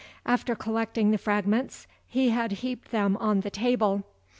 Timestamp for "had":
2.29-2.53